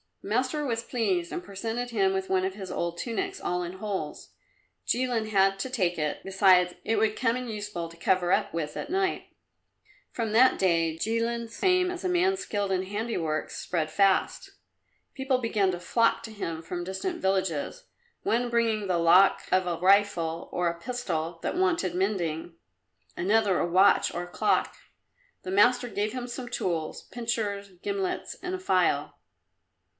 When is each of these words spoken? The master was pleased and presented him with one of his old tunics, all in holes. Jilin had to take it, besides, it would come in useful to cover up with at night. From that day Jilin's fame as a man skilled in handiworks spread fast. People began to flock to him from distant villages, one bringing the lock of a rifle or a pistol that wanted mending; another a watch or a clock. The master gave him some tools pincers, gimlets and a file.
The 0.23 0.27
master 0.29 0.65
was 0.65 0.83
pleased 0.83 1.31
and 1.31 1.43
presented 1.43 1.89
him 1.89 2.13
with 2.13 2.29
one 2.29 2.45
of 2.45 2.53
his 2.53 2.71
old 2.71 2.97
tunics, 2.97 3.39
all 3.41 3.63
in 3.63 3.73
holes. 3.73 4.29
Jilin 4.87 5.27
had 5.29 5.59
to 5.59 5.69
take 5.69 5.97
it, 5.97 6.21
besides, 6.23 6.73
it 6.83 6.97
would 6.97 7.15
come 7.15 7.35
in 7.37 7.47
useful 7.47 7.87
to 7.89 7.97
cover 7.97 8.31
up 8.31 8.51
with 8.53 8.77
at 8.77 8.89
night. 8.91 9.29
From 10.11 10.31
that 10.31 10.57
day 10.57 10.97
Jilin's 10.97 11.59
fame 11.59 11.89
as 11.91 12.03
a 12.03 12.09
man 12.09 12.35
skilled 12.37 12.71
in 12.71 12.83
handiworks 12.85 13.57
spread 13.57 13.91
fast. 13.91 14.51
People 15.13 15.39
began 15.39 15.71
to 15.71 15.79
flock 15.79 16.21
to 16.23 16.31
him 16.31 16.61
from 16.63 16.83
distant 16.83 17.19
villages, 17.19 17.85
one 18.23 18.49
bringing 18.49 18.87
the 18.87 18.99
lock 18.99 19.41
of 19.51 19.65
a 19.67 19.77
rifle 19.79 20.49
or 20.51 20.67
a 20.67 20.79
pistol 20.79 21.39
that 21.43 21.57
wanted 21.57 21.93
mending; 21.95 22.55
another 23.17 23.59
a 23.59 23.67
watch 23.69 24.13
or 24.13 24.23
a 24.23 24.27
clock. 24.31 24.75
The 25.43 25.51
master 25.51 25.87
gave 25.89 26.13
him 26.13 26.27
some 26.27 26.49
tools 26.49 27.03
pincers, 27.11 27.69
gimlets 27.83 28.35
and 28.43 28.53
a 28.55 28.59
file. 28.59 29.17